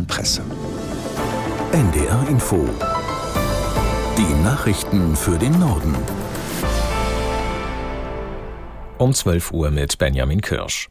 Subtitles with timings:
[0.00, 0.42] internationalen Presse.
[1.72, 2.68] NDR Info.
[4.16, 5.94] Die Nachrichten für den Norden.
[8.98, 10.88] Um 12 Uhr mit Benjamin Kirsch.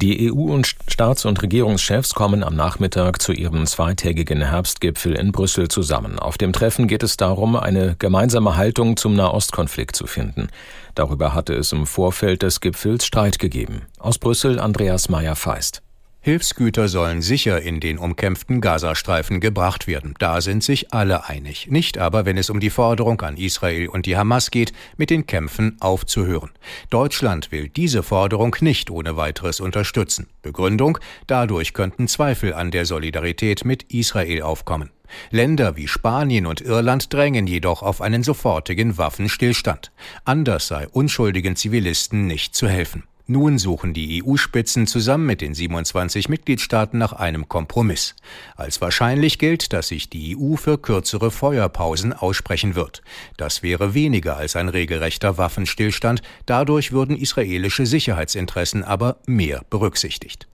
[0.00, 5.68] Die EU- und Staats- und Regierungschefs kommen am Nachmittag zu ihrem zweitägigen Herbstgipfel in Brüssel
[5.68, 6.18] zusammen.
[6.18, 10.48] Auf dem Treffen geht es darum, eine gemeinsame Haltung zum Nahostkonflikt zu finden.
[10.94, 13.82] Darüber hatte es im Vorfeld des Gipfels Streit gegeben.
[13.98, 15.82] Aus Brüssel Andreas Meyer-Feist.
[16.24, 20.14] Hilfsgüter sollen sicher in den umkämpften Gazastreifen gebracht werden.
[20.20, 21.66] Da sind sich alle einig.
[21.68, 25.26] Nicht aber, wenn es um die Forderung an Israel und die Hamas geht, mit den
[25.26, 26.50] Kämpfen aufzuhören.
[26.90, 30.28] Deutschland will diese Forderung nicht ohne weiteres unterstützen.
[30.42, 34.90] Begründung, dadurch könnten Zweifel an der Solidarität mit Israel aufkommen.
[35.30, 39.90] Länder wie Spanien und Irland drängen jedoch auf einen sofortigen Waffenstillstand.
[40.24, 43.02] Anders sei unschuldigen Zivilisten nicht zu helfen.
[43.26, 48.16] Nun suchen die EU-Spitzen zusammen mit den 27 Mitgliedstaaten nach einem Kompromiss.
[48.56, 53.02] Als wahrscheinlich gilt, dass sich die EU für kürzere Feuerpausen aussprechen wird.
[53.36, 60.48] Das wäre weniger als ein regelrechter Waffenstillstand, dadurch würden israelische Sicherheitsinteressen aber mehr berücksichtigt.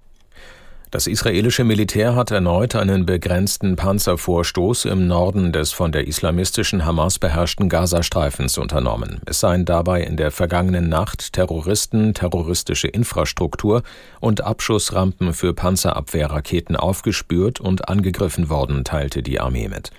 [0.91, 7.19] Das israelische Militär hat erneut einen begrenzten Panzervorstoß im Norden des von der islamistischen Hamas
[7.19, 9.20] beherrschten Gazastreifens unternommen.
[9.27, 13.83] Es seien dabei in der vergangenen Nacht Terroristen, terroristische Infrastruktur
[14.20, 19.91] und Abschussrampen für Panzerabwehrraketen aufgespürt und angegriffen worden, teilte die Armee mit.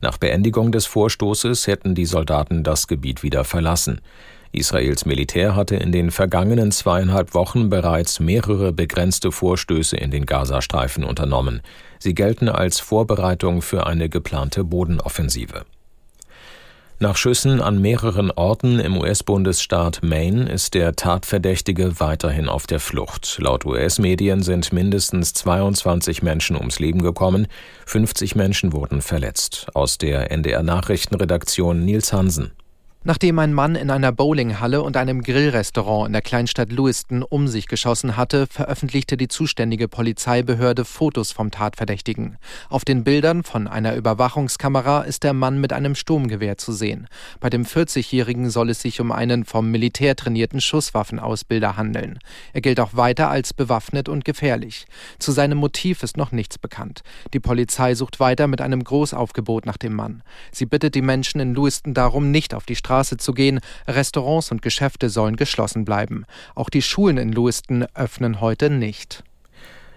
[0.00, 4.00] Nach Beendigung des Vorstoßes hätten die Soldaten das Gebiet wieder verlassen.
[4.52, 11.04] Israels Militär hatte in den vergangenen zweieinhalb Wochen bereits mehrere begrenzte Vorstöße in den Gazastreifen
[11.04, 11.62] unternommen.
[11.98, 15.64] Sie gelten als Vorbereitung für eine geplante Bodenoffensive.
[17.00, 23.38] Nach Schüssen an mehreren Orten im US-Bundesstaat Maine ist der Tatverdächtige weiterhin auf der Flucht.
[23.40, 27.46] Laut US-Medien sind mindestens 22 Menschen ums Leben gekommen,
[27.86, 29.68] 50 Menschen wurden verletzt.
[29.74, 32.50] Aus der NDR Nachrichtenredaktion Nils Hansen.
[33.08, 37.66] Nachdem ein Mann in einer Bowlinghalle und einem Grillrestaurant in der Kleinstadt Lewiston um sich
[37.66, 42.36] geschossen hatte, veröffentlichte die zuständige Polizeibehörde Fotos vom Tatverdächtigen.
[42.68, 47.08] Auf den Bildern von einer Überwachungskamera ist der Mann mit einem Sturmgewehr zu sehen.
[47.40, 52.18] Bei dem 40-Jährigen soll es sich um einen vom Militär trainierten Schusswaffenausbilder handeln.
[52.52, 54.84] Er gilt auch weiter als bewaffnet und gefährlich.
[55.18, 57.00] Zu seinem Motiv ist noch nichts bekannt.
[57.32, 60.22] Die Polizei sucht weiter mit einem Großaufgebot nach dem Mann.
[60.52, 63.60] Sie bittet die Menschen in Lewiston darum, nicht auf die Straße Straße zu gehen.
[63.86, 66.24] Restaurants und Geschäfte sollen geschlossen bleiben.
[66.56, 69.22] Auch die Schulen in Lewiston öffnen heute nicht.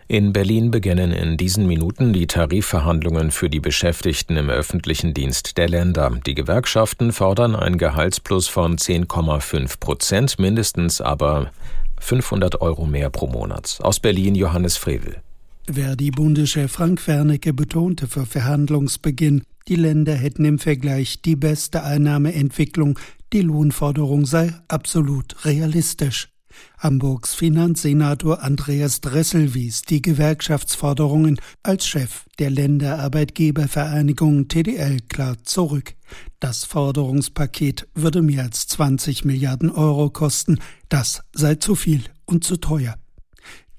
[0.08, 5.70] In Berlin beginnen in diesen Minuten die Tarifverhandlungen für die Beschäftigten im öffentlichen Dienst der
[5.70, 6.12] Länder.
[6.26, 11.52] Die Gewerkschaften fordern ein Gehaltsplus von 10,5 Prozent, mindestens aber
[12.00, 13.80] 500 Euro mehr pro Monat.
[13.82, 15.22] Aus Berlin Johannes Frevel.
[15.70, 22.98] Verdi-Bundeschef Frank Wernicke betonte für Verhandlungsbeginn, die Länder hätten im Vergleich die beste Einnahmeentwicklung,
[23.32, 26.30] die Lohnforderung sei absolut realistisch.
[26.78, 35.94] Hamburgs Finanzsenator Andreas Dressel wies die Gewerkschaftsforderungen als Chef der Länderarbeitgebervereinigung TDL klar zurück.
[36.40, 40.60] Das Forderungspaket würde mehr als 20 Milliarden Euro kosten.
[40.90, 42.96] Das sei zu viel und zu teuer.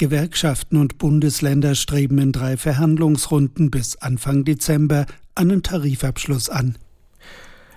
[0.03, 6.77] Gewerkschaften und Bundesländer streben in drei Verhandlungsrunden bis Anfang Dezember einen Tarifabschluss an.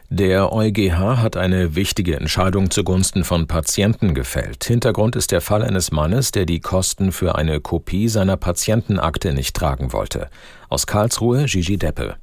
[0.09, 4.63] Der EuGH hat eine wichtige Entscheidung zugunsten von Patienten gefällt.
[4.63, 9.55] Hintergrund ist der Fall eines Mannes, der die Kosten für eine Kopie seiner Patientenakte nicht
[9.55, 10.31] tragen wollte.
[10.67, 12.15] Aus Karlsruhe Gigi Deppe.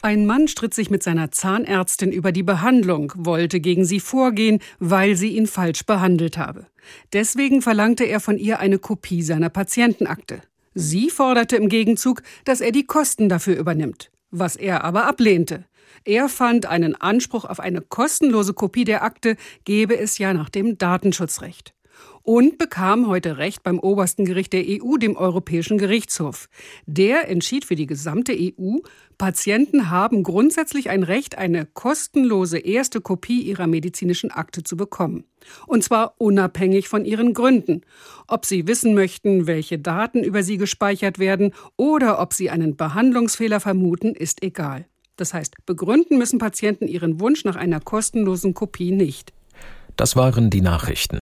[0.00, 5.16] Ein Mann stritt sich mit seiner Zahnärztin über die Behandlung, wollte gegen sie vorgehen, weil
[5.16, 6.66] sie ihn falsch behandelt habe.
[7.12, 10.40] Deswegen verlangte er von ihr eine Kopie seiner Patientenakte.
[10.74, 15.64] Sie forderte im Gegenzug, dass er die Kosten dafür übernimmt was er aber ablehnte.
[16.04, 20.78] Er fand, einen Anspruch auf eine kostenlose Kopie der Akte gebe es ja nach dem
[20.78, 21.74] Datenschutzrecht.
[22.22, 26.48] Und bekam heute Recht beim obersten Gericht der EU, dem Europäischen Gerichtshof.
[26.86, 28.78] Der entschied für die gesamte EU,
[29.16, 35.24] Patienten haben grundsätzlich ein Recht, eine kostenlose erste Kopie ihrer medizinischen Akte zu bekommen.
[35.66, 37.80] Und zwar unabhängig von ihren Gründen.
[38.26, 43.60] Ob sie wissen möchten, welche Daten über sie gespeichert werden oder ob sie einen Behandlungsfehler
[43.60, 44.86] vermuten, ist egal.
[45.16, 49.32] Das heißt, begründen müssen Patienten ihren Wunsch nach einer kostenlosen Kopie nicht.
[49.96, 51.18] Das waren die Nachrichten.